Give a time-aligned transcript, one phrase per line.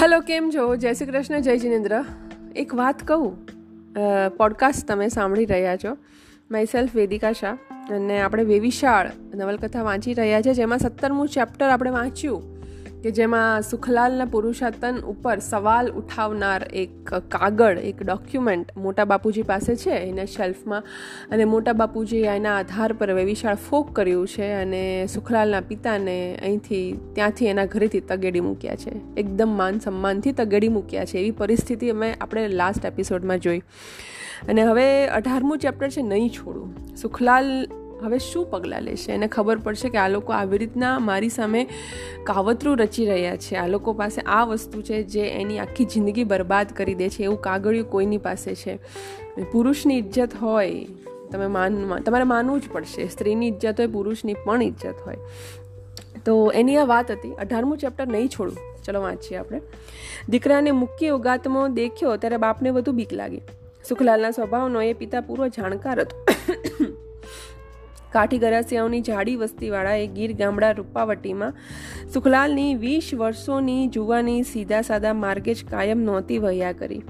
[0.00, 0.76] Hello કેમ છો?
[0.76, 2.04] જય શ્રી કૃષ્ણ, જય જિનેન્દ્ર.
[2.56, 3.48] એક વાત કહું
[4.36, 5.96] પોડકાસ્ટ તમે સાંભળી રહ્યા છો
[6.50, 7.54] માય સેલ્ફ વેદિકા શાહ.
[7.90, 12.57] અને આપણે વેવિશાળ નવલકથા વાંચી રહ્યા છે, જેમાં સત્તરમું ચેપ્ટર આપણે વાંચ્યું.
[13.02, 19.90] કે જેમાં સુખલાલના પુરુષાતન ઉપર સવાલ ઉઠાવનાર એક કાગળ, એક ડોક્યુમેન્ટ મોટા બાપુજી પાસે છે
[19.90, 20.82] એના શેલ્ફમાં
[21.30, 27.46] અને મોટા બાપુજીએ એના આધાર પર વિશાળ ફોક કર્યું છે અને સુખલાલના પિતાને અહીંથી, ત્યાંથી
[27.46, 29.14] એના ઘરેથી તગેડી મૂક્યા છે.
[29.16, 31.18] એકદમ માન સન્માનથી તગેડી મૂક્યા છે.
[31.18, 33.58] એવી પરિસ્થિતિ અમે આપણે લાસ્ટ એપિસોડમાં જોઈ.
[34.48, 36.96] અને હવે અઢારમું ચેપ્ટર છે નહીં છોડું.
[36.96, 37.66] સુખલાલ
[38.02, 39.12] હવે શું પગલાં લેશે?
[39.12, 41.68] એને ખબર પડશે કે આ લોકો આવી રીતના મારી સામે
[42.24, 43.54] કાવતરું રચી રહ્યા છે.
[43.54, 47.22] આ લોકો પાસે આ વસ્તુ છે જે એની આખી જિંદગી બરબાદ કરી દે છે.
[47.22, 48.78] એવું કાગળિયું કોઈની પાસે છે?
[49.52, 50.86] પુરુષની ઇજ્જત હોય,
[51.32, 53.08] તમે માન, તમારે માનવું જ પડશે.
[53.08, 55.16] સ્ત્રીની ઇજ્જત હોય, પુરુષની પણ ઇજ્જત હોય.
[56.24, 57.34] તો એની આ વાત હતી.
[57.34, 58.56] અઢારમું ચેપ્ટર નહીં છોડું.
[58.84, 59.60] ચલો વાંચીએ આપણે.
[60.28, 63.40] દીકરાને મુખ્ય ઉગાતમાં દેખ્યો, ત્યારે બાપને વધુ બીક લાગી.
[63.88, 66.24] સુખલાલના સ્વભાવનો એ પિતા પૂરો જાણકાર હતો.
[68.12, 71.52] કાઠી ગરાસિયાઓની જાડી વસ્તીવાળા એ ગીર ગામડા રૂપાવટીમાં
[72.14, 77.02] સુખલાલની વીસ વર્ષોની જુવાની સીધા સાદા માર્ગે જ કાયમ નહોતી વહ્યા કરી.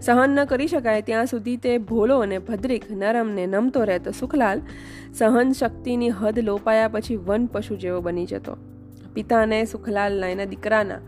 [0.00, 4.10] સહન ન કરી શકાય ત્યાં સુધી તે ભોલો અને ભદ્રિક નરમને નમતો રહેતો.
[4.10, 4.60] સુખલાલ
[5.14, 8.56] સહન શક્તિની હદ લોપાયા પછી વન પશુ જેવો બની જતો.
[9.14, 11.00] પિતાને સુખલાલના એના દીકરાના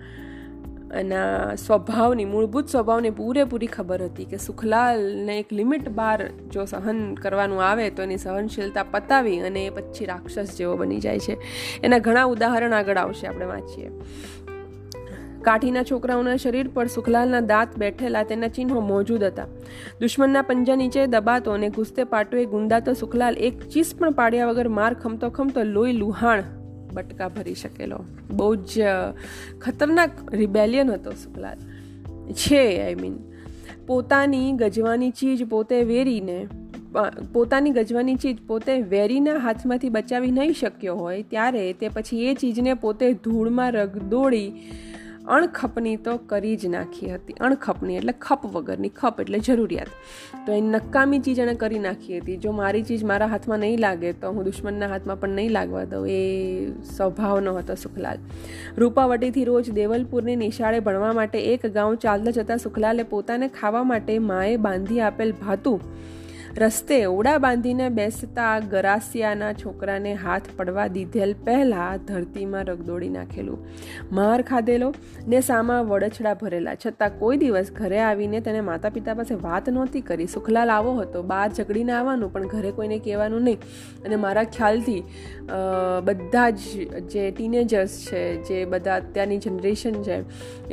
[0.99, 7.65] એના સ્વભાવની, મૂળભૂત સ્વભાવની પૂરેપૂરી ખબર હતી કે સુખલાલને એક લિમિટ બાર જો સહન કરવાનું
[7.65, 11.39] આવે તો એની સહનશીલતા પતાવી અને એ પછી રાક્ષસ જેવો બની જાય છે.
[11.83, 13.91] એના ઘણા ઉદાહરણ આગળ આવશે, આપણે વાંચીએ.
[15.43, 19.47] કાઠીના છોકરાઓના શરીર પર સુખલાલના દાંત બેઠેલા તેના ચિહ્નો મોજૂદ હતા.
[20.01, 24.95] દુશ્મનના પંજા નીચે દબાતો અને ઘૂસતે પાટોએ ગુંદાતો સુખલાલ એક ચીસ પણ પાડ્યા વગર માર
[24.95, 26.43] ખમતો ખમતો લોહી લુહાણ
[26.97, 28.05] બટકા ભરી શકેલો.
[28.31, 28.83] બહુ જ
[29.61, 31.59] ખતરનાક રિબેલિયન હતો સુખલાલ
[32.33, 33.17] છે આઈ મીન
[33.87, 36.47] પોતાની ગજવાની ચીજ પોતે વેરીને
[37.33, 42.75] પોતાની ગજવાની ચીજ પોતે વેરીના હાથમાંથી બચાવી નહીં શક્યો હોય, ત્યારે તે પછી એ ચીજને
[42.75, 44.53] પોતે ધૂળમાં રગદોડી
[45.29, 47.33] અણખપની તો કરી જ નાખી હતી.
[47.33, 49.87] અણખપની એટલે ખપ વગરની ખપ એટલે જરૂરિયાત.
[50.47, 52.37] તો એ નકામી ચીજ એણે કરી નાખી હતી.
[52.37, 56.09] જો મારી ચીજ મારા હાથમાં નહીં લાગે તો હું દુશ્મનના હાથમાં પણ નહીં લાગવા દઉં.
[56.09, 56.21] એ
[56.97, 58.19] સ્વભાવનો હતો સુખલાલ.
[58.79, 64.57] રૂપાવટીથી રોજ દેવલપુરની નિશાળે ભણવા માટે એક ગાઉં ચાલતા જતા સુખલાલે પોતાને ખાવા માટે માએ
[64.57, 65.81] બાંધી આપેલ ભાતું
[66.59, 73.59] રસ્તે ઓડા બાંધીને બેસતા ગરાસિયાના છોકરાને હાથ પડવા દીધેલ પહેલાં ધરતીમાં રગદોડી નાખેલું.
[74.13, 74.89] માર ખાધેલો
[75.29, 76.77] ને સામા વડછડા ભરેલા.
[76.87, 80.29] છતાં કોઈ દિવસ ઘરે આવીને તેને માતા પિતા પાસે વાત નહોતી કરી.
[80.37, 81.25] સુખલાલ આવો હતો.
[81.25, 83.61] બહાર ઝઘડીને આવવાનું, પણ ઘરે કોઈને કહેવાનું નહીં.
[84.07, 85.03] અને મારા ખ્યાલથી
[86.05, 90.21] બધા જ જે ટીનેજર્સ છે, જે બધા અત્યારની જનરેશન છે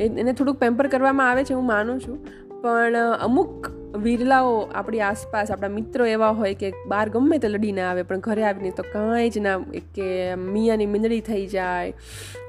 [0.00, 2.18] એને થોડુંક પેમ્પર કરવામાં આવે છે, હું માનું છું.
[2.62, 8.02] પણ અમુક વિરલાઓ આપણી આસપાસ, આપણા મિત્રો એવા હોય કે બહાર ગમે તે લડીને આવે,
[8.02, 9.58] પણ ઘરે આવીને તો કાંઈ જ ના
[9.94, 11.92] કે મિયાની મીંદડી થઈ જાય.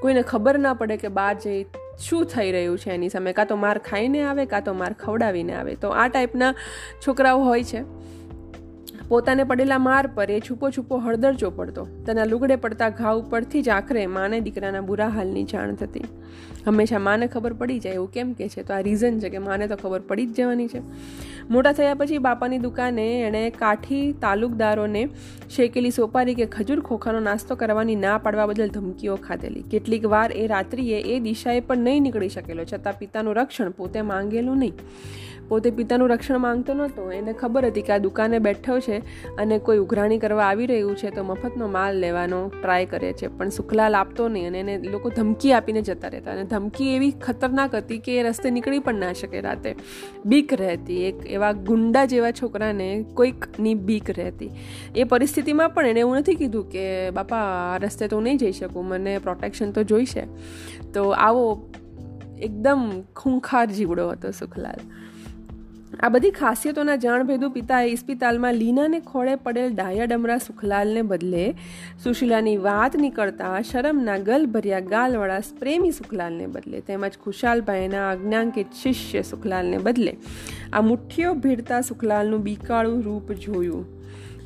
[0.02, 1.66] કોઈને ખબર ના પડે કે બહાર જઈ
[1.98, 3.32] શું થઈ રહ્યું છે એની સામે.
[3.32, 5.74] કાં તો માર ખાઈને આવે, કાં તો માર ખવડાવીને આવે.
[5.74, 6.54] તો આ ટાઈપના
[7.06, 7.82] છોકરાઓ હોય છે.
[9.08, 13.68] પોતાને પડેલા માર પર એ છૂપો છૂપો હળદર ચોપડતો તેના લુગડે પડતા ઘા ઉપરથી જ
[13.68, 16.00] આખરે માને દીકરાના બુરા હાલની જાણ થતી.
[16.66, 18.62] હંમેશા માને ખબર પડી જાય એવું કેમ કે છે?
[18.62, 20.80] તો આ રીઝન છે કે માને તો ખબર પડી જ જવાની છે.
[21.50, 25.08] મોટા થયા પછી બાપાની દુકાને એણે કાઠી તાલુકદારોને
[25.50, 29.62] શેકેલી સોપારી કે ખજૂર ખોખાનો નાસ્તો કરવાની ના પાડવા બદલ ધમકીઓ ખાધેલી.
[29.70, 34.58] કેટલીક વાર એ રાત્રિએ એ દિશાએ પણ નહીં નીકળી શકેલો, છતાં પિતાનું રક્ષણ પોતે માંગેલું
[34.58, 34.72] નહીં.
[35.48, 37.12] પોતે પિતાનું રક્ષણ માંગતો નહોતો.
[37.12, 38.98] એને ખબર હતી કે આ દુકાને બેઠો છે
[39.36, 43.26] અને કોઈ ઉઘરાણી કરવા આવી રહ્યું છે તો મફતનો માલ લેવાનો ટ્રાય કરે છે.
[43.26, 47.74] પણ સુખલાલ આપતો નહીં અને એને લોકો ધમકી આપીને જતા રહેતા અને ધમકી એવી ખતરનાક
[47.74, 49.74] હતી કે એ રસ્તે નીકળી પણ ના શકે રાતે.
[50.24, 54.50] બીક રહેતી, એક એવા ગુંડા જેવા છોકરાને કોઈકની બીક રહેતી.
[54.96, 58.84] એ પરિસ્થિતિમાં પણ એને એવું નથી કીધું કે, બાપા, આ રસ્તે તો નહીં જઈ શકું,
[58.84, 60.22] મને પ્રોટેક્શન તો જોઈશે.
[60.94, 61.70] તો આવો
[62.38, 65.06] એકદમ ખૂંખાર જીવડો હતો સુખલાલ.
[65.86, 71.54] આ બધી ખાસિયતોના જાણભેદુ પિતાએ ઇસ્પિતાલમાં લીનાને ખોળે પડેલ ડાયા ડમરા સુખલાલને બદલે
[72.04, 80.16] સુશીલાની વાત નીકળતા શરમના ગલભર્યા ગાલવાળા પ્રેમી સુખલાલને બદલે તેમજ ખુશાલભાઈના આજ્ઞાંકિત શિષ્ય સુખલાલને બદલે
[80.72, 83.86] આ મુઠ્ઠીઓ ભીડતા સુખલાલનું બીકાળું રૂપ જોયું.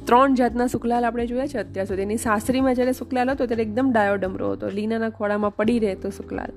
[0.06, 1.58] ત્રણ જાતના સુખલાલ આપણે જોયા છે.
[1.58, 4.68] અત્યાર સુધી એની સાસરીમાં જ્યારે સુખલાલ હતો, ત્યારે એકદમ ડાયો ડમરો હતો.
[4.68, 6.52] લીનાના ખોળામાં પડી રહેતો સુખલાલ.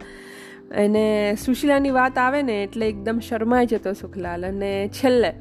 [0.71, 5.33] અને સુશીલાની વાત આવે ને એટલે એકદમ શરમાઈ જતો સુખલાલ અને છેલ્લે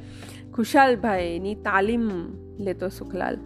[0.55, 2.11] ખુશાલભાઈની તાલીમ
[2.59, 3.39] લેતો સુખલાલ.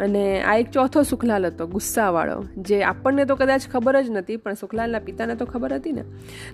[0.00, 4.54] અને આ એક ચોથો સુખલાલ હતો, ગુસ્સાવાળો, જે આપણને તો કદાચ ખબર જ નથી, પણ
[4.54, 6.02] સુખલાલના પિતાને તો ખબર હતી ને.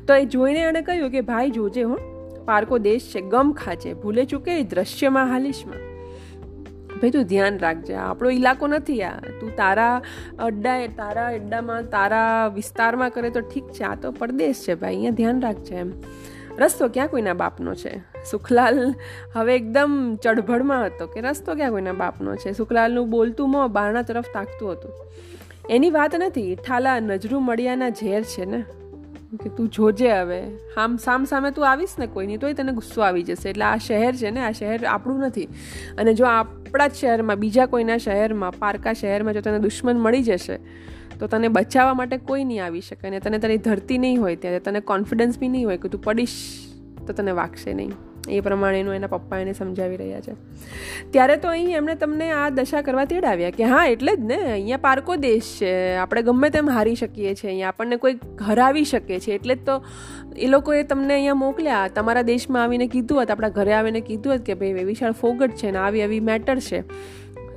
[0.07, 1.99] તો એ જોઈને એણે કહ્યું કે, ભાઈ, જોજે હો.
[2.45, 5.98] પારકો દેશ છે, ગમ ખાચે ભૂલે ચૂકે દ્રશ્યમાં હાલીશમાં
[7.01, 7.95] ભાઈ, તું ધ્યાન રાખજે.
[7.95, 9.19] આપણો ઇલાકો નથી આ.
[9.41, 10.03] તું તારા
[10.39, 13.85] અડ્ડા તારા અડ્ડામાં તારા વિસ્તારમાં કરે તો ઠીક છે.
[13.85, 15.93] આ તો પરદેશ છે ભાઈ, અહીંયા ધ્યાન રાખજે એમ.
[16.59, 17.99] રસ્તો ક્યાં કોઈના બાપનો છે?
[18.31, 18.95] સુખલાલ
[19.33, 22.53] હવે એકદમ ચડભડમાં હતો કે રસ્તો ક્યાં કોઈના બાપનો છે?
[22.53, 24.93] સુખલાલનું બોલતું મોં બારણા તરફ તાકતું હતું.
[25.71, 28.65] એની વાત નથી, ઠાલા નજરું મળ્યાના ઝેર છે ને.
[29.45, 30.43] કે તું જોજે હવે.
[30.77, 33.51] આમ સામ સામે તું આવીશ ને કોઈની, તોય તને ગુસ્સો આવી જશે.
[33.51, 35.49] એટલે આ શહેર છે ને, આ શહેર આપણું નથી.
[35.99, 36.25] અને જો
[36.69, 40.59] આપણા જ શહેરમાં, બીજા કોઈના શહેરમાં, પારકા શહેરમાં જો તને દુશ્મન મળી જશે,
[41.21, 44.61] તો તને બચાવવા માટે કોઈ નહીં આવી શકે અને તને તારી ધરતી નહીં હોય ત્યારે
[44.69, 46.39] તને કોન્ફિડન્સ બી નહીં હોય કે તું પડીશ,
[47.07, 47.97] તો તને વાગશે નહીં.
[48.31, 50.33] એ પ્રમાણેનું એના પપ્પા એને સમજાવી રહ્યા છે.
[51.11, 54.77] ત્યારે તો અહીં એમણે તમને આ દશા કરવા તેડાવ્યા કે હા, એટલે જ ને, અહીંયા
[54.77, 59.35] પારકો દેશ છે, આપણે ગમે તેમ હારી શકીએ છીએ, અહીંયા આપણને કોઈ હરાવી શકે છે,
[59.35, 59.83] એટલે જ તો
[60.37, 61.89] એ લોકોએ તમને અહીંયા મોકલ્યા.
[61.89, 65.71] તમારા દેશમાં આવીને કીધું હતું, આપણા ઘરે આવીને કીધું હતું કે ભાઈ વિશાળ ફોગટ છે
[65.71, 66.85] ને, આવી આવી મેટર છે.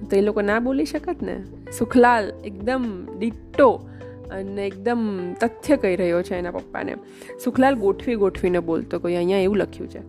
[0.09, 1.43] તો એ લોકો ના બોલી શકત ને?
[1.77, 3.87] સુખલાલ એકદમ ડિટ્ટો
[4.31, 6.95] અને એકદમ તથ્ય કહી રહ્યો છે એના પપ્પાને.
[7.43, 9.99] સુખલાલ ગોઠવી ગોઠવીને બોલતો, કોઈ અહીંયા એવું લખ્યું છે.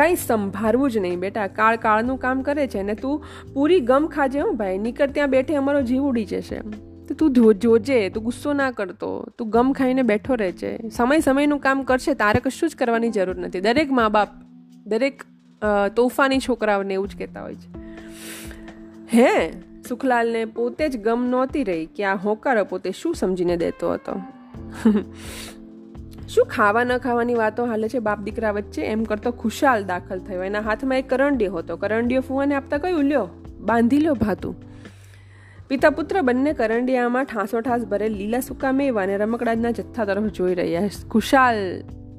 [0.00, 1.18] કંઈ સંભાળવું જ નહીં.
[1.18, 3.24] બેટા, કાળ કાળનું કામ કરે છે ને તું
[3.54, 4.78] પૂરી ગમ ખાજે હો ભાઈ.
[4.78, 6.60] નીકળ ત્યાં બેઠે અમારો જીવ ઉડી જશે.
[7.08, 9.08] તો તું જોજે, તું ગુસ્સો ના કરતો.
[9.38, 13.36] તું ગમ ખાઈને બેઠો રહે છે સમય સમયનું કામ કરશે, તારે કશું જ કરવાની જરૂર
[13.36, 13.60] નથી.
[13.60, 14.28] દરેક મા બાપ
[14.86, 15.22] દરેક
[15.96, 17.68] તોફાની છોકરાઓને એવું જ કહેતા હોય છે.
[19.14, 19.50] હે?
[19.88, 24.20] સુખલાલને પોતે જ ગમ નહોતી રહી કે આ હોકારો પોતે શું સમજીને દેતો હતો?
[26.30, 27.98] શું ખાવા ન ખાવાની વાતો હાલે છે?
[27.98, 30.42] બાપ દીકરા વચ્ચે એમ કરતો ખુશાલ દાખલ થયો.
[30.42, 31.76] એના હાથમાં એક કરંડિયો હતો.
[31.76, 33.28] કરંડિયો ફૂવાને આપતા કહ્યું લ્યો,
[33.60, 34.54] બાંધી લ્યો ભાતું.
[35.68, 40.54] પિતા પુત્ર બંને કરંડિયામાં ઠાસો ઠાસ ભરે લીલા સુકા મેવા અને રમકડાના જથ્થા તરફ જોઈ
[40.54, 41.58] રહ્યા ખુશાલ,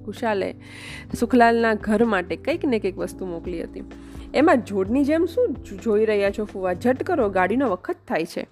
[0.05, 0.49] ખુશાલે
[1.19, 3.83] સુખલાલના ઘર માટે કંઈક ને કંઈક વસ્તુ મોકલી હતી.
[4.33, 6.73] એમાં જોડની જેમ શું જોઈ રહ્યા છો ફુવા?
[6.73, 8.45] ઝટ કરો, ગાડીનો વખત થાય છે.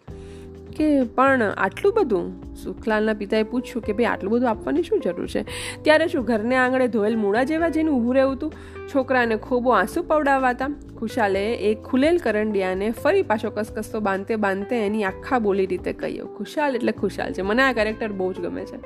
[0.78, 2.56] કે પણ આટલું બધું?
[2.56, 5.46] સુખલાલના પિતાએ પૂછ્યું કે, ભાઈ, આટલું બધું આપવાની શું જરૂર છે?
[5.82, 8.54] ત્યારે શું ઘરને આંગણે ધોયેલ મૂળા જેવા જેનું ઊભું રહેવું હતું?
[8.96, 10.68] છોકરાને ખોબો આંસુ પવડાવાતા
[11.00, 16.38] ખુશાલે એ ખુલેલ કરંડિયાને ફરી પાછો કસકસતો બાંધતે બાંધતે એની આખા બોલી રીતે કહ્યું.
[16.38, 17.42] ખુશાલ એટલે ખુશાલ છે.
[17.42, 18.78] મને આ કેરેક્ટર બહુ જ ગમે છે.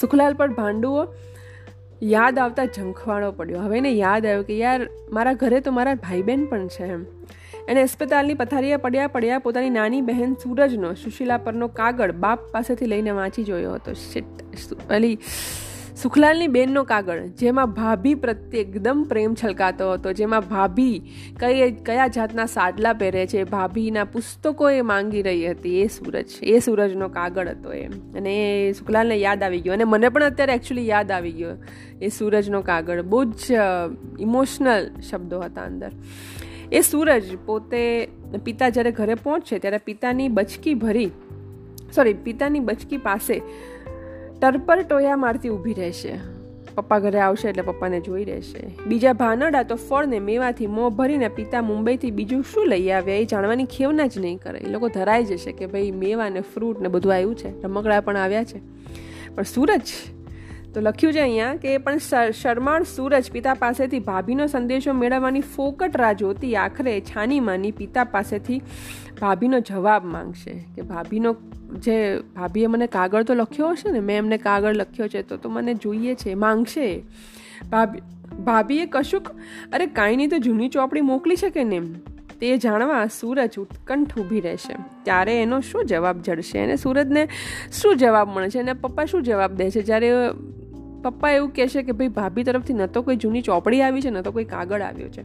[0.00, 1.06] સુખલાલ પર ભાંડુઓ
[2.02, 3.60] યાદ આવતા ઝંખવાળો પડ્યો.
[3.60, 6.84] હવે એને યાદ આવ્યું કે, યાર, મારા ઘરે તો મારા ભાઈ બહેન પણ છે.
[6.84, 7.04] એમ
[7.68, 13.10] એને અસ્પતાલની પથારીએ પડ્યા પડ્યા પોતાની નાની બહેન સૂરજનો, સુશીલા પરનો કાગળ બાપ પાસેથી લઈને
[13.10, 13.92] વાંચી જોયો હતો.
[13.92, 15.18] શિટ અલી,
[16.02, 21.02] સુખલાલની બેનનો કાગળ, જેમાં ભાભી પ્રત્યે એકદમ પ્રેમ છલકાતો હતો, જેમાં ભાભી
[21.40, 25.80] કઈ, કયા જાતના સાડલા પહેરે છે, ભાભીના પુસ્તકો એ માંગી રહી હતી.
[25.80, 28.34] એ સૂરજ, એ સૂરજનો કાગળ હતો એ અને
[28.68, 29.72] એ સુખલાલને યાદ આવી ગયો.
[29.72, 31.56] અને મને પણ અત્યારે એકચ્યુઅલી યાદ આવી ગયો
[32.02, 33.02] એ સૂરજનો કાગળ.
[33.02, 33.52] બહુ જ
[34.18, 35.90] ઇમોશનલ શબ્દો હતા અંદર.
[36.72, 38.08] એ સૂરજ પોતે
[38.44, 41.10] પિતા જ્યારે ઘરે પહોંચશે ત્યારે પિતાની બચકી ભરી
[41.96, 43.42] સોરી પિતાની બચકી પાસે
[44.40, 46.12] ટરપર ટોયા મારતી ઊભી રહેશે.
[46.74, 48.78] પપ્પા ઘરે આવશે એટલે પપ્પાને જોઈ રહેશે.
[48.86, 53.64] બીજા ભાનડા તો ફળને મેવાથી મોં ભરીને પિતા મુંબઈથી બીજું શું લઈ આવ્યા એ જાણવાની
[53.64, 54.58] ખેવના જ નહીં કરે.
[54.58, 57.62] એ લોકો ધરાઈ જશે કે ભાઈ મેવા ને ફ્રૂટ ને બધું આવ્યું છે.
[57.62, 58.60] રમકડા પણ આવ્યા છે.
[59.34, 59.82] પણ સૂરજ
[60.74, 61.98] તો લખ્યું છે અહીંયા કે પણ
[62.30, 68.62] શરમાળ સૂરજ પિતા પાસેથી ભાભીનો સંદેશો મેળવવાની ફોકટ રાહ જોતી આખરે છાની માની પિતા પાસેથી
[69.20, 70.66] ભાભીનો જવાબ માંગશે.
[70.74, 71.36] કે ભાભીનો
[71.72, 75.48] જે ભાભીએ મને કાગળ તો લખ્યો હશે ને, મેં એમને કાગળ લખ્યો છે, તો તો
[75.48, 77.02] મને જોઈએ છે, માંગશે.
[77.70, 78.00] ભાભી,
[78.44, 79.28] ભાભીએ કશુંક,
[79.72, 81.94] અરે કાંઈ નહીં તો જૂની ચોપડી મોકલી છે કે નહીં?
[82.40, 84.74] તે જાણવા સૂરજ ઉત્કંઠ ઊભી રહેશે.
[85.02, 87.28] ત્યારે એનો શું જવાબ જડશે એને સૂરજને
[87.72, 90.10] શું જવાબ મળે છે અને પપ્પા શું જવાબ દે છે જ્યારે
[91.02, 94.20] પપ્પા એવું કહેશે કે ભાઈ, ભાભી તરફથી ન તો કોઈ જૂની ચોપડી આવી છે, ન
[94.20, 95.24] તો કોઈ કાગળ આવ્યો છે.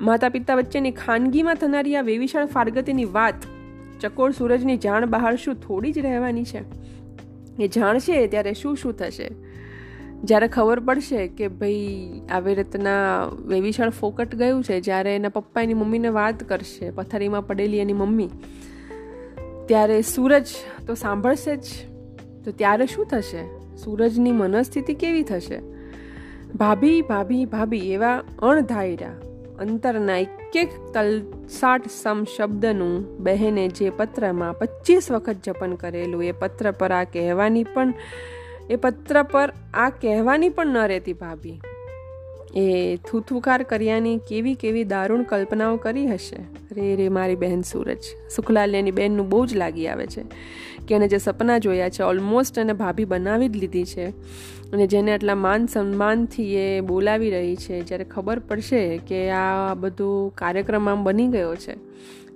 [0.00, 3.34] માતા પિતા વચ્ચેની ખાનગીમાં થનારી આ વેવિશાળ ફારગતીની વાત
[4.00, 6.62] ચકોર સૂરજની જાણ બહાર શું થોડી જ રહેવાની છે?
[7.62, 9.30] એ જાણશે ત્યારે શું શું થશે?
[10.24, 11.76] જ્યારે ખબર પડશે કે ભાઈ,
[12.30, 17.78] આવી રીતના વેવિશાળ ફોકટ ગયું છે, જ્યારે એના પપ્પા એની મમ્મીને વાત કરશે, પથારીમાં પડેલી
[17.78, 18.28] એની મમ્મી,
[19.66, 20.46] ત્યારે સૂરજ
[20.86, 21.64] તો સાંભળશે જ.
[22.44, 23.57] તો ત્યારે શું થશે?
[23.84, 25.60] સૂરજની મનસ્થિતિ કેવી થશે?
[26.54, 29.12] ભાભી ભાભી ભાભી, એવા અણધાયરા,
[29.58, 36.70] અંતરના એક એક તલસાટ સમ શબ્દનું બહેને જે પત્રમાં પચીસ વખત જપન કરેલું, એ પત્ર
[36.70, 37.94] પર આ કહેવાની પણ,
[38.70, 41.60] એ પત્ર પર આ કહેવાની પણ ન રહેતી ભાભી.
[42.56, 46.36] એ થૂથુકાર કર્યાની કેવી કેવી દારૂણ કલ્પનાઓ કરી હશે?
[46.74, 47.98] રે રે, મારી બહેન સૂરજ.
[48.36, 50.24] સુખલાલ બહેનનું બહુ જ લાગી આવે છે.
[50.88, 54.06] કે એને જે સપના જોયા છે ઓલમોસ્ટ એને ભાભી બનાવી જ લીધી છે.
[54.72, 60.32] અને જેને આટલા માન સન્માનથી એ બોલાવી રહી છે, જ્યારે ખબર પડશે કે આ બધું
[60.34, 61.74] કાર્યક્રમ આમ બની ગયો છે,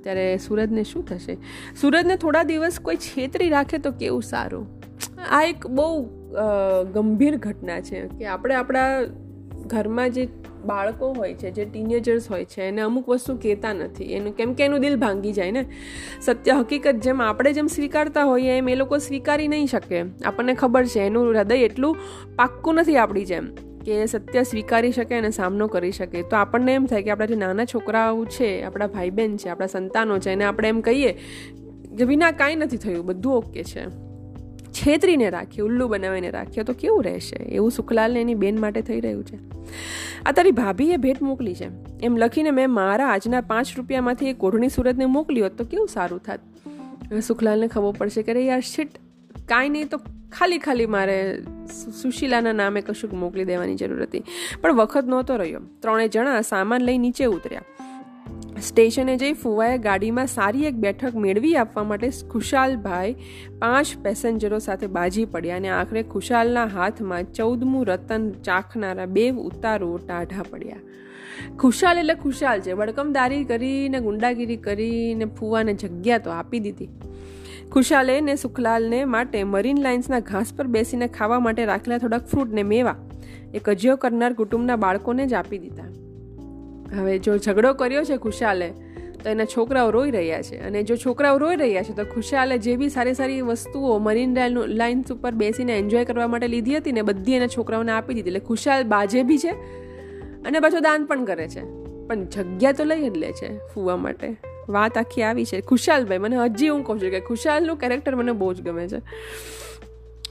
[0.03, 1.35] ત્યારે સુરજને શું થશે?
[1.81, 4.65] સુરજને થોડા દિવસ કોઈ છેતરી રાખે તો કેવું સારું?
[5.31, 5.89] આ એક બહુ
[6.95, 8.89] ગંભીર ઘટના છે કે આપણે આપણા
[9.67, 10.25] ઘરમાં જે
[10.67, 14.05] બાળકો હોય છે, જે ટીનેજર્સ હોય છે, એને અમુક વસ્તુ કહેતા નથી.
[14.05, 15.67] એનું કેમ કે એનું દિલ ભાંગી જાય ને.
[16.21, 20.03] સત્ય હકીકત જેમ આપણે જેમ સ્વીકારતા હોઈએ, એમ એ લોકો સ્વીકારી નહીં શકે.
[20.25, 21.97] આપણને ખબર છે, એનું હૃદય એટલું
[22.37, 23.55] પાક્કું નથી આપણી જેમ
[23.87, 26.23] કે સત્ય સ્વીકારી શકે અને સામનો કરી શકે.
[26.23, 29.67] તો આપણને એમ થાય કે આપણા જે નાના છોકરાઓ છે, આપણા ભાઈ બહેન છે, આપણા
[29.67, 31.13] સંતાનો છે, એને આપણે એમ કહીએ
[31.99, 34.12] કે વિના કાંઈ નથી થયું, બધું ઓકે છે.
[34.73, 37.37] છેતરીને રાખીએ ઉલ્લુ બનાવીને રાખીએ તો કેવું રહેશે?
[37.37, 39.39] એવું સુખલાલને એની બેન માટે થઈ રહ્યું છે.
[40.27, 41.69] આ તારી ભાભીએ ભેટ મોકલી છે.
[42.03, 46.19] એમ લખીને મેં મારા આજના પાંચ રૂપિયામાંથી એ કોઢણી સુરતને મોકલી હોત તો કેવું સારું
[46.19, 46.41] થાત?
[47.27, 48.89] સુખલાલને ખબર પડશે કે યાર, શીટ.
[49.49, 50.01] કાંઈ નહીં તો
[50.33, 51.43] ખાલી ખાલી મારે
[52.03, 54.23] સુશીલાના નામે કશુંક મોકલી દેવાની જરૂર હતી.
[54.61, 55.61] પણ વખત નહોતો રહ્યો.
[55.81, 57.63] ત્રણેય જણા સામાન લઈ નીચે ઉતર્યા.
[58.63, 63.15] સ્ટેશને જઈ ફુવાએ ગાડીમાં સારી એક બેઠક મેળવી આપવા માટે ખુશાલભાઈ
[63.59, 70.43] પાંચ પેસેન્જરો સાથે બાજી પડ્યા અને આખરે ખુશાલના હાથમાં ચૌદમું રતન ચાખનારા બે ઉતારો ટાઢા
[70.51, 70.77] પડ્યા.
[71.59, 72.73] ખુશાલ એટલે ખુશાલ છે.
[72.73, 76.89] વડકમદારી કરીને, ગુંડાગીરી કરીને ફુવાને જગ્યા તો આપી દીધી.
[77.73, 82.63] ખુશાલે ને સુખલાલને માટે મરીન લાઇન્સના ઘાસ પર બેસીને ખાવા માટે રાખેલા થોડાક ફ્રૂટ ને
[82.63, 82.97] મેવા.
[83.55, 86.12] એ કજિયો કરનાર કુટુંબના બાળકોને જ આપી દીધા.
[86.97, 88.69] હવે જો ઝઘડો કર્યો છે ખુશાલે,
[89.25, 90.57] તો એના છોકરાઓ રોઈ રહ્યા છે.
[90.67, 95.13] અને જો છોકરાઓ રોઈ રહ્યા છે, તો ખુશાલે જે બી સારી સારી વસ્તુઓ મરીન લાઇન્સ
[95.13, 98.29] ઉપર બેસીને એન્જોય કરવા માટે લીધી હતી ને, બધી એના છોકરાઓને આપી દીધી.
[98.29, 99.53] એટલે ખુશાલ બાજે બી છે
[100.45, 101.63] અને પાછો દાન પણ કરે છે.
[102.07, 104.37] પણ જગ્યા તો લઈ જ લે છે ફૂવા માટે.
[104.69, 105.61] વાત આખી આવી છે.
[105.61, 109.01] ખુશાલભાઈ, મને હજી હું કહું છું કે ખુશાલનું કેરેક્ટર મને બહુ જ ગમે છે.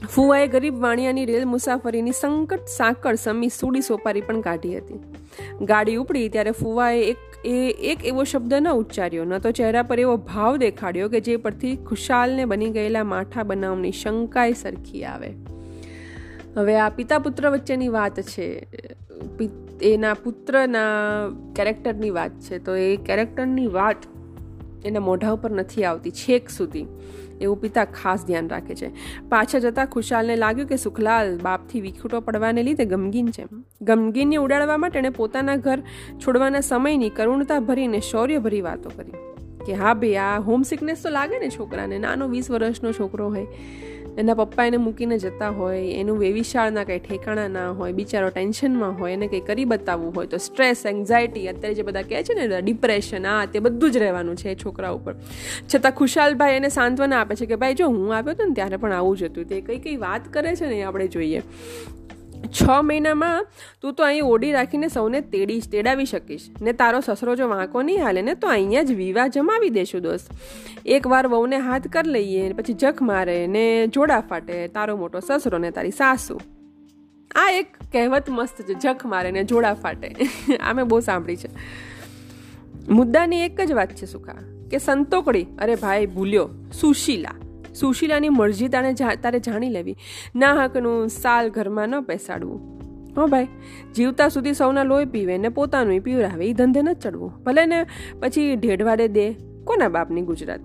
[0.06, 5.00] ફુવાએ ગરીબ વાણિયાની રેલ મુસાફરીની સંકટ સાંકળ સમી સુડી સોપારી પણ કાઢી હતી.
[5.60, 10.00] ગાડી ઉપડી ત્યારે ફુવાએ એક, એ, એક એવો શબ્દ ન ઉચ્ચાર્યો, ન તો ચહેરા પર
[10.00, 15.34] એવો ભાવ દેખાડ્યો કે જે પરથી ખુશાલને બની ગયેલા માઠા બનાવની શંકાએ સરખી આવે.
[16.56, 18.66] હવે આ પિતા પુત્ર વચ્ચેની વાત છે.
[19.82, 20.80] એના પુત્રના
[21.56, 22.58] કેરેક્ટરની વાત છે.
[22.58, 23.96] તો એ કેરેક્ટરની વાત
[24.84, 26.86] એના મોઢા ઉપર નથી આવતી છેક સુધી.
[27.42, 28.90] એવું પિતા ખાસ ધ્યાન રાખે છે.
[29.28, 33.44] પાછા જતાં ખુશાલને લાગ્યું કે સુખલાલ બાપથી વિખૂટો પડવાને લીધે ગમગીન છે.
[33.82, 35.82] ગમગીનને ઉડાડવા માટે એણે પોતાના ઘર
[36.26, 39.12] છોડવાના સમયની કરુણતા ભરીને શૌર્યભરી વાતો કરી.
[39.66, 41.98] કે હા ભાઈ, આ હોમ સિકનેસ તો લાગે ને છોકરાને?
[41.98, 43.46] નાનો વીસ વર્ષનો છોકરો હોય.
[44.18, 49.12] એના પપ્પા એને મૂકીને જતા હોય, એનું વેવિશાળના કંઈ ઠેકાણા ના હોય, બિચારો ટેન્શનમાં હોય,
[49.12, 53.26] એને કંઈ કરી બતાવવું હોય, તો સ્ટ્રેસ, એન્ઝાયટી, અત્યારે જે બધા કહે છે ને, ડિપ્રેશન,
[53.26, 55.14] આ તે બધું જ રહેવાનું છે એ છોકરા ઉપર.
[55.74, 58.92] છતાં ખુશાલભાઈ એને સાંત્વના આપે છે કે, ભાઈ, જો હું આવ્યો હતો ને ત્યારે પણ
[58.92, 59.44] આવું જ હતું.
[59.44, 61.42] તે કઈ કઈ વાત કરે છે ને એ આપણે જોઈએ.
[62.46, 63.46] છ મહિનામાં
[63.80, 66.50] તું તો અહીં ઓડી રાખીને સૌને તેડી તેડાવી શકીશ.
[66.62, 70.30] ને તારો સસરો જો વાંકો નહીં હાલે ને, તો અહીંયા જ વિવાહ જમાવી દેશું દોસ્ત.
[70.86, 75.70] એકવાર વહુને હાથ કરી લઈએ, પછી જખ મારે ને જોડા ફાટે, તારો મોટો સસરો ને
[75.70, 76.40] તારી સાસુ.
[77.34, 80.14] આ એક કહેવત મસ્ત છે, જખ મારે ને જોડા ફાટે.
[80.60, 81.48] આ મેં બહુ સાંભળી છે.
[82.88, 84.34] મુદ્દાની એક જ વાત છે સુખા,
[84.70, 86.48] કે સંતોકડી, અરે ભાઈ ભૂલ્યો,
[86.80, 87.34] સુશીલા.
[87.74, 89.96] સુશીલાની મરજી તારે તારે જાણી લેવી.
[90.36, 92.60] ના હકનું સાલ ઘરમાં ન પેસાડવું
[93.16, 93.48] હો ભાઈ,
[93.94, 97.42] જીવતા સુધી સૌના લોહી પીવે ને પોતાનું પીવરાવે એ ધંધે ન ચડવું.
[97.44, 97.86] ભલે ને
[98.20, 99.32] પછી ઢેઢવાડે દે,
[99.64, 100.60] કોના બાપની ગુજરાત?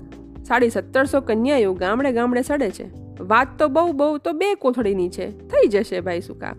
[0.46, 2.86] સાડી સત્તરસો કન્યાઓ ગામડે ગામડે સડે છે.
[3.24, 5.32] વાત તો બહુ બહુ તો બે કોથળીની છે.
[5.32, 6.56] થઈ જશે ભાઈ સુકા.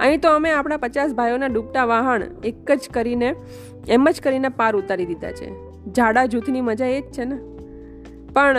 [0.00, 3.34] અહીં તો અમે આપણા પચાસ ભાઈઓના ડૂબતા વાહણ એક જ કરીને,
[3.88, 5.48] એમ જ કરીને પાર ઉતારી દીધા છે.
[5.92, 7.38] જાડા જૂથની મજા એ જ છે ને.
[8.32, 8.58] પણ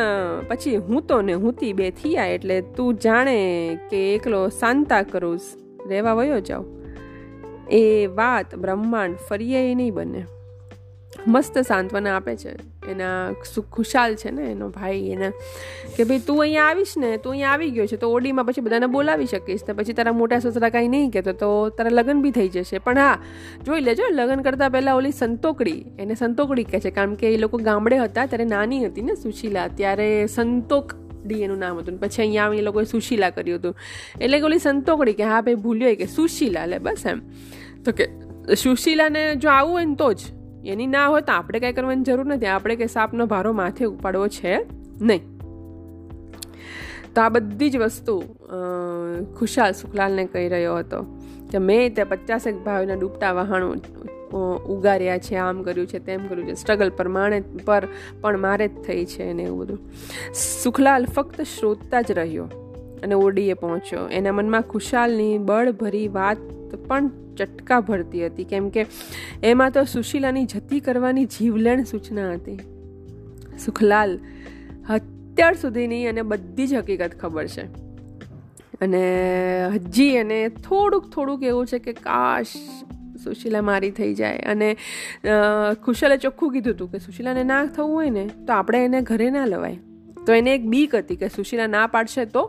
[0.49, 3.37] પછી હું તો ને હુંતી બે થયા એટલે તું જાણે
[3.89, 5.39] કે એકલો સાંતા કરું
[5.89, 6.67] રહેવા વયો જાઉં
[7.71, 10.25] એ વાત બ્રહ્માંડ ફરીએ નહીં બને.
[11.27, 12.49] મસ્ત સાંત્વના આપે છે.
[12.91, 13.31] એના
[13.71, 15.31] ખુશાલ છે ને એનો ભાઈ એને
[15.97, 18.85] કે ભાઈ તું અહીંયા આવીશ ને, તું અહીંયા આવી ગયો છે, તો ઓડીમાં પછી બધાને
[18.85, 22.47] બોલાવી શકીશ ને, પછી તારા મોટા સસરા કાંઈ નહીં કહેતો, તો તારા લગ્ન બી થઈ
[22.49, 22.77] જશે.
[22.77, 23.19] પણ હા,
[23.65, 27.57] જોઈ લેજો, લગ્ન કરતાં પહેલાં ઓલી સંતોકડી, એને સંતોકડી કહે છે, કારણ કે એ લોકો
[27.57, 30.93] ગામડે હતા, ત્યારે નાની હતી ને સુશીલા, ત્યારે સંતોક
[31.25, 33.75] ડી એનું નામ હતું પછી અહીંયા આવીને લોકોએ સુશીલા કર્યું હતું.
[34.21, 37.21] એટલે કે ઓલી સંતોકડી કે, હા, ભાઈ ભૂલ્યો કે, સુશીલા, લે, બસ એમ.
[37.85, 38.07] તો કે,
[38.55, 40.17] સુશીલાને જો આવું હોય ને તો જ.
[40.65, 42.45] એની ના હોય તો આપણે કાંઈ કરવાની જરૂર નથી.
[42.45, 44.57] આપણે કે સાપનો ભારો માથે ઉપાડવો છે
[45.01, 45.21] નહીં.
[47.15, 48.13] તો આ બધી જ વસ્તુ
[49.39, 51.01] ખુશાલ સુખલાલને કહી રહ્યો હતો
[51.51, 53.73] કે મેં તે પચાસેક ભાવના ડૂબતા વહાણો
[54.67, 56.53] ઉગાર્યા છે, આમ કર્યું છે, તેમ કર્યું છે.
[56.53, 57.87] સ્ટ્રગલ પ્રમાણે પર
[58.21, 59.79] પણ મારે જ થઈ છે અને એવું બધું.
[60.33, 62.45] સુખલાલ ફક્ત શ્રોતા જ રહ્યો
[63.03, 64.07] અને ઓરડીએ પહોંચ્યો.
[64.09, 66.37] એના મનમાં ખુશાલની બળભરી વાત
[66.87, 68.43] પણ ચટકા ભરતી હતી.
[68.45, 68.85] કેમ કે
[69.43, 72.59] એમાં તો સુશીલાની જતી કરવાની જીવલેણ સૂચના હતી.
[73.65, 74.17] સુખલાલ
[74.89, 77.65] અત્યાર સુધીની અને બધી જ હકીકત ખબર છે.
[78.81, 79.03] અને
[79.67, 82.53] હજી એને થોડુંક થોડુંક એવું છે કે કાશ
[83.23, 84.37] સુશીલા મારી થઈ જાય.
[84.45, 84.69] અને
[85.83, 89.45] ખુશાલે ચોખ્ખું કીધું હતું કે સુશીલાને ના થવું હોય ને, તો આપણે એને ઘરે ના
[89.45, 89.77] લવાય.
[90.25, 92.43] તો એને એક બીક હતી કે સુશીલા ના પાડશે તો?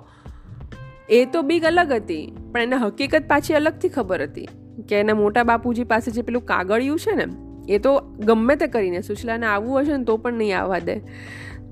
[1.11, 4.49] એ તો બીક અલગ હતી, પણ એને હકીકત પાછી અલગથી ખબર હતી.
[4.89, 7.27] કે એના મોટા બાપુજી પાસે જે પેલું કાગળિયું છે ને,
[7.69, 10.97] એ તો ગમે તે કરીને સુશીલાને આવવું હશે ને તો પણ નહીં આવવા દે.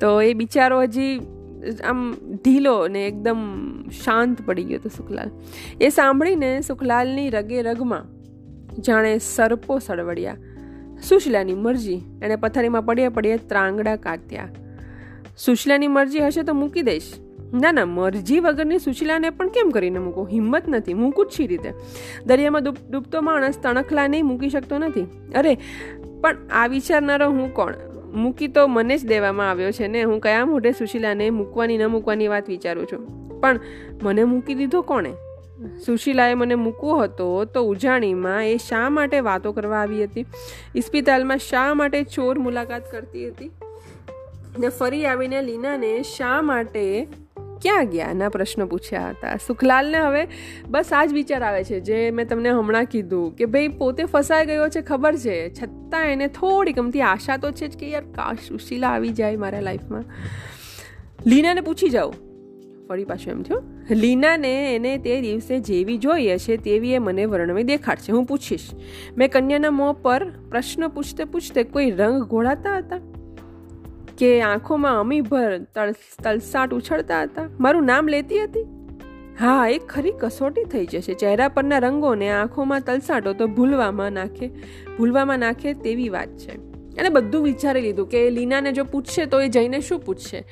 [0.01, 1.21] તો એ બિચારો હજી
[1.85, 2.15] આમ
[2.45, 3.41] ઢીલો ને એકદમ
[4.05, 5.31] શાંત પડી ગયો હતો સુખલાલ.
[5.81, 8.07] એ સાંભળીને સુખલાલની રગે રગમાં
[8.83, 10.37] જાણે સરપો સળવડ્યા
[11.09, 14.49] સુશીલાની મરજી એણે પથારીમાં પડ્યા પડ્યા ત્રાંગડા કાત્યા.
[15.39, 17.11] સુશીલાની મરજી હશે તો મૂકી દઈશ.
[17.55, 20.27] ના ના, મરજી વગરની સુશીલાને પણ કેમ કરીને મૂકો?
[20.27, 21.73] હિંમત નથી, મૂકું જ છી રીતે.
[22.27, 25.03] દરિયામાં ડૂબતો માણસ તણખલા નહીં મૂકી શકતો નથી.
[25.37, 25.59] અરે,
[26.21, 27.75] પણ આ વિચારનારો હું કોણ?
[28.15, 32.29] મૂકી તો મને જ દેવામાં આવ્યો છે ને, હું કયા મોઢે સુશીલાને મૂકવાની, ન મૂકવાની
[32.29, 33.31] વાત વિચારું છું?
[33.41, 33.61] પણ
[34.03, 35.13] મને મૂકી દીધો કોણે?
[35.87, 40.27] સુશીલાએ મને મૂકવો હતો તો ઉજાણીમાં એ શા માટે વાતો કરવા આવી હતી?
[40.75, 43.51] ઇસ્પિતાલમાં શા માટે ચોર મુલાકાત કરતી હતી?
[44.59, 47.09] ને ફરી આવીને લીનાને શા માટે
[47.63, 48.13] ક્યાં ગયા?
[48.13, 49.37] ના પ્રશ્નો પૂછ્યા હતા.
[49.37, 50.29] સુખલાલને હવે
[50.69, 54.47] બસ આ જ વિચાર આવે છે, જે મેં તમને હમણાં કીધું, કે ભાઈ પોતે ફસાઈ
[54.47, 55.55] ગયો છે, ખબર છે.
[55.55, 59.61] છતાં એને થોડી ગમતી આશા તો છે જ કે યાર કાશ સુશીલા આવી જાય મારા
[59.61, 60.05] લાઈફમાં.
[61.27, 62.31] લીનાને પૂછી જાઉં.
[62.89, 63.63] ફરી પાછું એમ થયું.
[63.91, 68.13] લીનાને એને તે દિવસે જેવી જોઈએ છે તેવી એ મને વર્ણવી દેખાડશે.
[68.13, 68.71] હું પૂછીશ.
[69.17, 73.20] મેં કન્યાના મોં પર પ્રશ્ન પૂછતે પૂછતે કોઈ રંગ ઘોળાતા હતા?
[74.21, 75.59] કે આંખોમાં અમીભર
[76.23, 77.49] તલસાટ ઉછળતા હતા.
[77.61, 78.67] મારું નામ લેતી હતી?
[79.41, 81.15] હા, એ ખરી કસોટી થઈ જશે.
[81.15, 84.51] ચહેરા પરના રંગોને આંખોમાં તલસાટો તો ભૂલવામાં નાખે
[84.99, 86.57] ભૂલવામાં નાખે તેવી વાત છે.
[86.99, 90.45] એને બધું વિચારી લીધું કે લીનાને જો પૂછશે તો એ જઈને શું પૂછશે?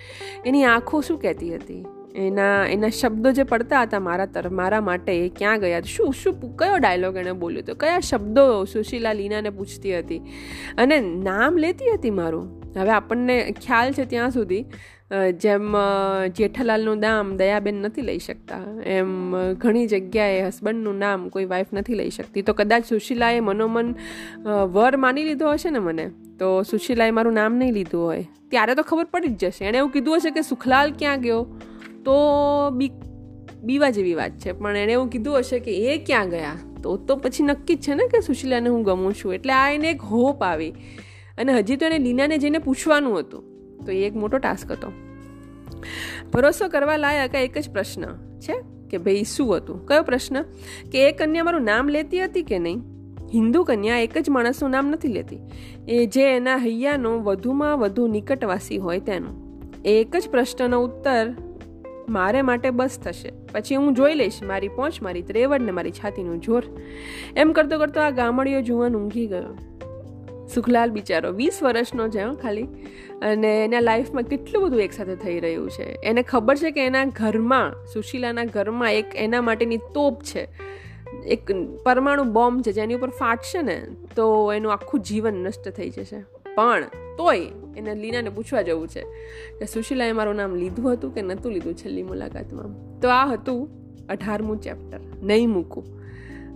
[0.46, 1.84] એની આંખો શું કહેતી હતી?
[2.14, 6.56] એના એના શબ્દો જે પડતા હતા મારા તરફ મારા માટે, એ ક્યાં ગયા શું શું
[6.56, 7.74] કયો ડાયલોગ એણે બોલ્યો હતો?
[7.74, 10.18] કયા શબ્દો સુશીલા લીનાને પૂછતી હતી?
[10.78, 12.57] અને નામ લેતી હતી મારું?
[12.76, 14.62] હવે આપણને ખ્યાલ છે ત્યાં સુધી
[15.42, 15.66] જેમ
[16.38, 18.62] જેઠાલાલનું નામ દયાબેન નથી લઈ શકતા,
[18.96, 19.12] એમ
[19.62, 22.42] ઘણી જગ્યાએ હસબન્ડનું નામ કોઈ વાઈફ નથી લઈ શકતી.
[22.42, 23.94] તો કદાચ સુશીલાએ મનોમન
[24.74, 26.06] વર માની લીધો હશે ને મને,
[26.40, 28.24] તો સુશીલાએ મારું નામ નહીં લીધું હોય.
[28.50, 29.64] ત્યારે તો ખબર પડી જ જશે.
[29.64, 31.42] એણે એવું કીધું હશે કે સુખલાલ ક્યાં ગયો?
[32.04, 32.14] તો
[32.78, 32.92] બી,
[33.64, 34.52] બીવા જેવી વાત છે.
[34.52, 36.56] પણ એણે એવું કીધું હશે કે એ ક્યાં ગયા?
[36.82, 39.34] તો તો પછી નક્કી જ છે ને કે સુશીલાને હું ગમું છું.
[39.34, 40.72] એટલે આ એને એક હોપ આવી.
[41.38, 43.58] અને હજી તો એને લીનાને જઈને પૂછવાનું હતું.
[43.86, 44.92] તો એ એક મોટો ટાસ્ક હતો.
[46.32, 48.02] ભરોસો કરવા લાયક એક જ પ્રશ્ન
[48.40, 48.52] છે
[48.90, 49.86] કે ભાઈ શું હતું?
[49.86, 50.42] કયો પ્રશ્ન?
[50.92, 52.78] કે એ કન્યા મારું નામ લેતી હતી કે નહીં?
[53.34, 55.38] હિન્દુ કન્યા એક જ માણસનું નામ નથી લેતી.
[55.88, 59.48] એ જે એના હૈયાનો વધુમાં વધુ નિકટવાસી હોય તેનું.
[59.84, 61.34] એક જ પ્રશ્નનો ઉત્તર
[62.08, 63.32] મારે માટે બસ થશે.
[63.52, 66.62] પછી હું જોઈ લઈશ મારી પહોંચ, મારી ત્રેવડ ને મારી છાતીનું જોર.
[67.36, 69.77] એમ કરતો કરતો આ ગામડીઓ જુવાન ઊંઘી ગયો.
[70.54, 72.62] સુખલાલ બિચારો, વીસ વર્ષનો છે ખાલી.
[73.22, 75.96] અને એના લાઈફમાં કેટલું બધું એકસાથે થઈ રહ્યું છે.
[76.02, 80.48] એને ખબર છે કે એના ઘરમાં, સુશીલાના ઘરમાં એક એના માટેની તોપ છે.
[81.26, 81.40] એક
[81.84, 86.24] પરમાણુ બોમ્બ છે, જેની ઉપર ફાટશે ને, તો એનું આખું જીવન નષ્ટ થઈ જશે.
[86.54, 86.82] પણ
[87.18, 87.40] તોય
[87.76, 89.00] એને લીનાને પૂછવા જવું છે
[89.58, 93.00] કે સુશીલાએ મારું નામ લીધું હતું કે નહોતું લીધું છેલ્લી મુલાકાતમાં?
[93.00, 93.68] તો આ હતું
[94.08, 95.00] અઢારમું ચેપ્ટર.
[95.22, 95.97] નહીં મૂકું.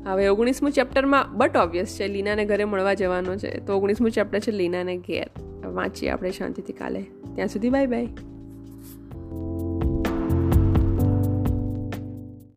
[0.04, 3.66] હવે ઓગણીસમું ચેપ્ટરમાં બટ ઓબ્વિયસ છે, લીનાને ઘરે મળવા જવાનો છે.
[3.66, 5.30] તો ઓગણીસમું ચેપ્ટર છે, લીનાને ઘેર.
[5.66, 7.02] વાંચીએ આપણે શાંતિથી કાલે.
[7.34, 8.08] ત્યાં સુધી બાય બાય.